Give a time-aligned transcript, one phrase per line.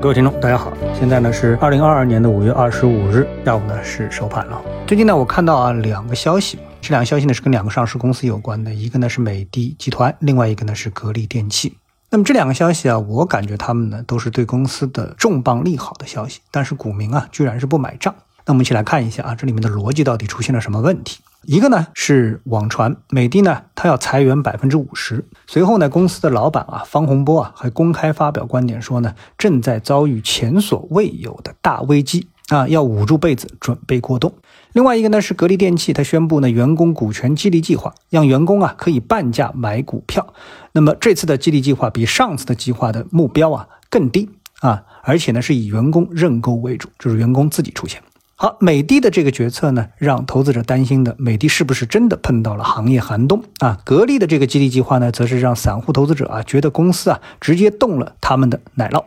[0.00, 4.62] 各位听众，大家好，现在呢是二零二二年的五月二十五日下午呢是收盘了。
[4.86, 11.76] 最近呢我看到啊两个消息，这两个消息呢是跟两个上市公司有关的，一个呢是美的集团，另外一个呢是格力电器。
[12.10, 18.14] 那么这两个消息啊，我感觉他们呢都是对公司的重磅利好的消息，但是股民啊居然是不买账。
[18.48, 21.20] 那我们一起来看一下啊，这里面的逻辑到底出现了什么问题？
[21.42, 25.22] 一个呢是网传美的呢，它要裁员百分之五十。
[25.46, 34.32] 随后呢，公司的老板啊方洪波啊还公开发表观点说呢，正在遭遇前所未有的大危机啊，要捂住被子准备过冬。
[34.72, 40.26] 另外一个呢是格力电器，它宣布呢员工股权激励计划，让员工啊可以半价买股票。
[40.72, 48.02] 那么这次的激励计划比上次的计划的目标啊更低啊，而且呢是以员工认购为主，就是员工自己出钱。
[48.40, 53.80] 好，美的的这个决策呢，让投资者担心的，美的是不是真的碰到了行业寒冬啊？
[53.84, 59.02] 格力的这个激励计划呢，则是让散户投资者啊，觉得公司啊，直接动了他们的奶酪。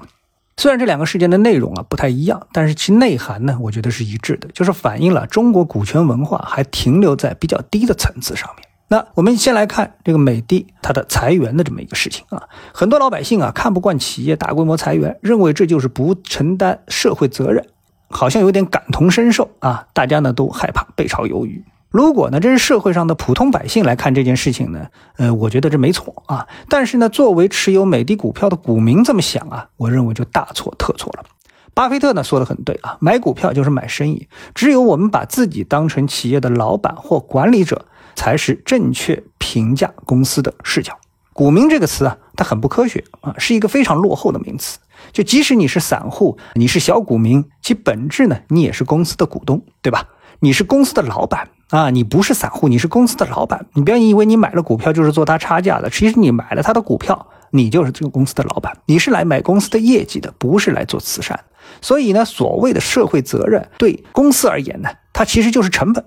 [0.58, 8.67] 虽然这两个事件的内容啊不太一样，但是其内涵呢，我觉得是一致的，就是反映了中国股权文化还停留在比较低的层次上面。
[8.89, 17.66] 那我们先来看这个美的它的裁员的这么一个事情啊，很多老百姓啊看不惯企业大规模裁员，认为这就是不承担社会责任。
[18.12, 19.88] 好像有点感同身受啊！
[19.94, 21.64] 大家呢都害怕被炒鱿鱼。
[21.90, 26.48] 如果呢这是社会上的普通百姓来看这件事情呢，呃，我觉得这没错啊。
[26.70, 31.26] 但是呢，作为持有美的股票的股民这么想啊，我认为就大错特错了。
[31.73, 34.28] 巴菲特呢说的很对啊，买股票就是买生意。
[34.54, 40.98] 只有我们把自己当成企业的老板或管理者，才是正确评价公司的视角。
[41.34, 44.80] 股民这个词啊，它很不科学啊，是一个非常落后的名词。
[45.11, 50.08] 就即使你是散户，你是小股民，其本质呢，你也是公司的股东，对吧？
[50.39, 53.67] 你是公司的老板啊，你不是散户，你是公司的老板。
[53.73, 58.75] 你不要以为你买了股票就是做他差价的，其实你买了他的股票，你就是这个公司的老板。
[58.88, 61.39] 你是来买公司的业绩的，不是来做慈善。
[61.80, 66.03] 所以呢，所谓的社会责任对公司而言呢，它其实就是成本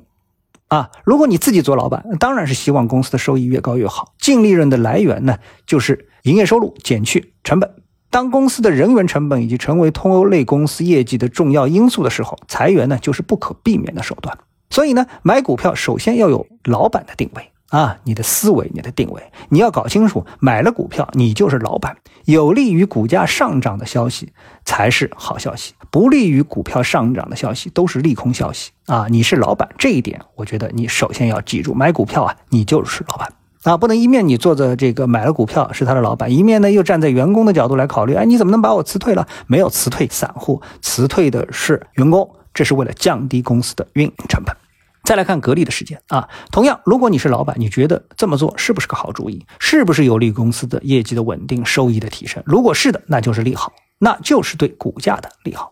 [0.67, 0.91] 啊。
[1.05, 7.71] 如果你自己做老板，当然是希望公司的收益越高越好，净利润的来源呢，就是营业收入减去成本。
[8.15, 14.39] 当公司的人员成本以及成为通欧类公司业绩的重要因素的时候，裁员呢就是不可避免的手段。
[14.71, 20.25] 所以呢，买股票首先要有老板的定位啊，你的思维、你的定位，你要搞清楚。
[20.39, 24.33] 买了股票，你就是老板，有利于股价上涨的消息
[24.65, 29.09] 才是好消息，不利于股票上涨的消息都是利空消息啊。
[29.11, 31.75] 你是老板，这一点我觉得你首先要记住。
[31.75, 33.33] 买股票啊，你就是老板。
[33.65, 39.27] 啊，不能一面你做着这个买了股票是他的老板，一面呢又站在员工的角度来考虑，哎，你怎么能把我辞退了？
[39.47, 44.55] 没有辞退散户，辞退的是员工，这是为了降低公司的运营成本。
[45.03, 49.45] 再来看格力的事件啊，同样，如果你是老板，你觉得这么做是不是个好主意？
[49.59, 52.43] 是不是有利于公司的业绩的稳定、收益的提升？
[52.47, 55.71] 如果是的，那就是利好，那就是对股价的利好。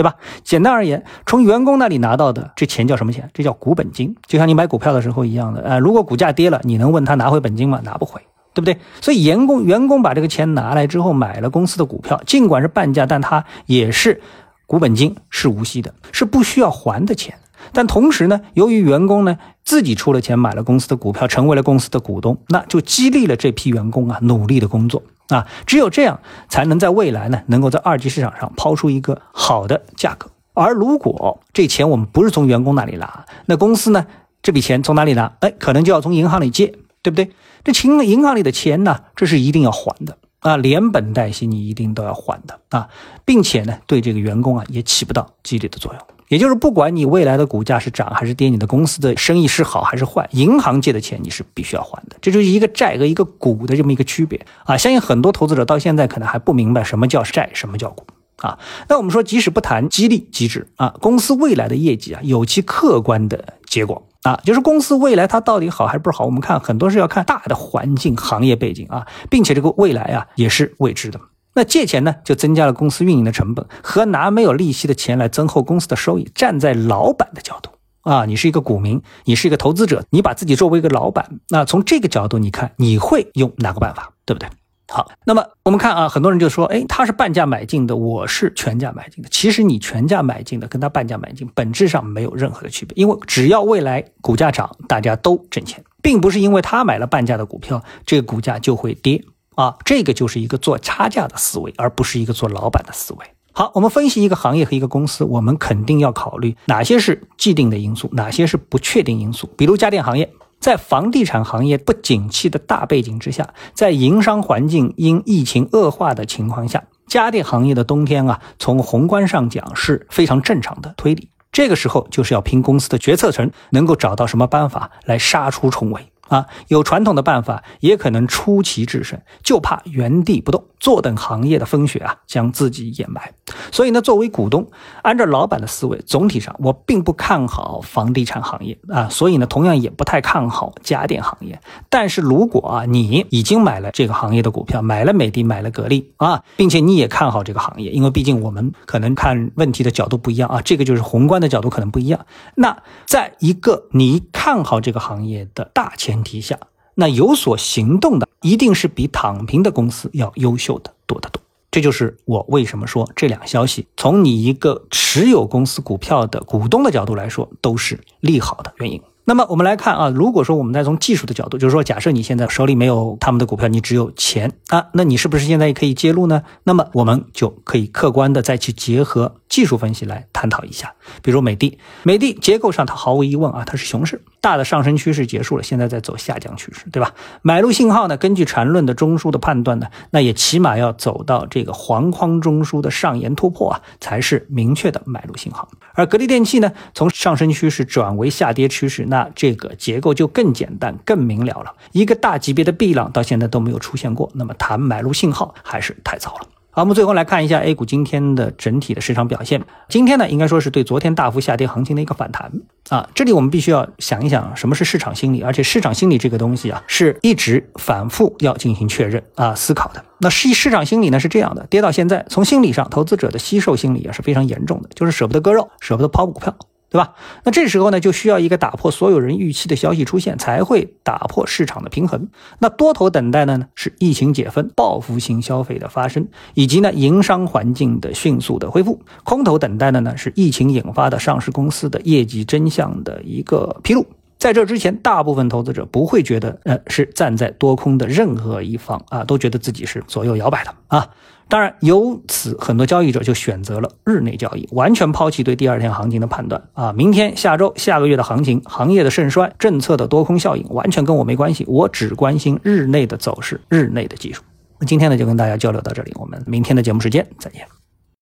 [0.00, 0.14] 对吧？
[0.42, 3.28] 简单而言，从员工那里拿到的这钱叫什么钱？
[3.34, 5.60] 这叫股本金，就像你买股票的时候一样的。
[5.60, 7.82] 呃，如果股价跌了，你能问他拿回本金吗？
[7.84, 8.18] 拿不回，
[8.54, 8.78] 对不对？
[9.02, 14.22] 所以员工员工把这个钱拿来之后买了公司的股票，尽管是半价，但他也是
[14.64, 17.34] 股本金，是无息的，是不需要还的钱。
[17.74, 25.02] 但同时呢，由于员工呢自己出了钱买了公司的股票，成为了公司的股东，那就激励了这批员工啊努力的工作。
[25.30, 30.30] 啊，只有这样才能在未来呢，能够在二级市场上抛出一个好的价格。
[30.52, 34.06] 而如果这钱我们不是从员工那里拿，那公司呢，
[34.42, 35.32] 这笔钱从哪里拿？
[35.40, 37.30] 哎，可能就要从银行里借，对不对？
[37.62, 42.88] 这钱银行里的钱呢，这是一定要还的啊，连本带息你一定都要还的啊，
[43.24, 46.02] 并且呢，对这个员工啊也起不到激励的作用。
[46.30, 54.76] 也就是不管你未来的股价是涨还是跌，你的公司的生意是好还是坏，银行借的钱你是必须要还的，这就是一个债和一个股的这么一个区别啊！
[54.76, 58.56] 相信很多投资者到现在可能还不明白什么叫债，什么叫股啊。
[58.88, 71.20] 那我们说，即使不谈激励机制啊，公司未来的业绩啊，有其客观的结果啊，就是公司未来它到底好还是不好，我们看很多是要看大的环境、行业背景啊，并且这个未来啊也是未知的。
[71.54, 76.30] 那借钱呢，就增加了公司运营的成本，和拿没有利息的钱来增厚公司的收益。
[76.34, 77.70] 站在老板的角度
[78.02, 84.48] 啊，你是一个股民，你是一个投资者，你把自己作为一个老板，那从这个角度你看，你会用哪个办法，对不对？
[84.92, 89.28] 好，那么我们看啊，很多人就说，哎，他是半价买进的，我是全价买进的。
[89.30, 99.22] 其实你全价买进的跟他半价买进本质上没有任何的区别，因为只要未来股价涨，大家都挣钱，并不是因为他买了半价的股票，这个股价就会跌。
[99.56, 103.26] 啊，这个就是一个做差价的思维，而不是一个做老板的思维。
[103.52, 109.50] 好，我们分析一个行业和一个公司，我们肯定要考虑哪些是既定的因素，哪些是不确定因素。
[109.56, 121.30] 比如家电行业，在房地产行业不景气的大背景之下，在营商环境因疫情恶化的情况下，家电行业的冬天啊，从宏观上讲是非常正常的推理。
[121.50, 126.12] 这个时候就是要凭公司的决策层能够找到什么办法来杀出重围。
[126.30, 133.32] 啊，有传统的办法，也可能出奇制胜，就怕原地不动，坐等行业的风雪啊将自己掩埋。
[133.70, 134.66] 所以呢，作为股东，
[135.02, 141.60] 按照老板的思维，总体上我并不看好房地产行业啊，所以呢，同样也不太看好家电行业。
[141.88, 152.24] 但是如果啊，你已经买了这个行业的股票，买了美的，买了格力啊，并且你也看好这个行业，因为毕竟我们可能看问题的角度不一样啊，这个就是宏观的角度可能不一样。
[152.54, 156.20] 那在一个你看好这个行业的大前。
[156.22, 156.58] 提下，
[157.00, 161.42] 那有所行动的一定是比躺平的公司要优秀的多得多。
[161.70, 169.00] 这就是我为什么说这两个消息从你一个持有公司股票的股东的角度来说都是利好的原因。
[169.24, 176.42] 那么我们来看啊，如果说我们再从技术的角度，就是说，假设你现在手里没有他们的股票，你只有钱啊，那你是不是现在也可以介入呢？
[176.64, 180.94] 那么我们就可以客观的再去结合技术分析来探讨一下。
[181.22, 187.14] 比如美的，美的结构上它毫无疑问啊，它是熊市，大的上升趋势结束了，现在在走下降趋势，对吧？
[187.42, 195.68] 买入信号呢，根据缠论的中枢的判断呢，那也起码要走到这个黄框中枢的上沿突破啊，才是明确的买入信号。
[195.94, 201.74] 而格力电器呢，从上升趋势转为下跌趋势，那这个结构就更简单、更明了了。
[201.92, 206.46] 一个大级别的 B 浪到现在都没有出现过，那么谈买入信号还是太早了。
[206.72, 209.62] 好，我们最后来看一下 A 股今天的整体的市场表现。
[209.88, 212.52] 今天呢，应该说是对昨天大幅下跌行情的一个反弹
[212.90, 213.08] 啊。
[213.14, 215.40] 这里我们必须要想一想，什么是市场心理？
[215.40, 220.04] 而且市场心理这个东西啊，是一直反复要进行确认啊、思考的。
[220.18, 226.54] 那市市场心理呢是这样的，跌到现在，从心理上，投资者的吸售心理也是非常严重的，就是舍不得割肉，舍不得抛股票。
[226.90, 227.14] 对吧？
[227.44, 232.28] 那这时候呢，就需要一个打破所有人预期的消息出现，才会打破市场的平衡。
[232.58, 239.00] 那多头等待的呢，是疫情解封、报复性消费的发生，以及呢营商环境的迅速的恢复。
[239.22, 244.04] 空头等待的呢，是疫情引发的上市公司的业绩真相的一个披露。
[244.36, 251.10] 在这之前，大部分投资者不会觉得，呃，是站在多空的任何一方啊，都觉得自己是左右摇摆的啊。
[251.50, 256.92] 当然，由此很多交易者就选择了日内交易，完全抛弃对第二天行情的判断啊！
[256.92, 264.42] 明天、下周、下个月的行情、行业的盛衰、政策的多空效应，完全跟我没关系，我只关心日内的走势、日内的技术。
[264.78, 267.79] 那今天呢，就跟大家交流到这里，我们明天的节目时间再见。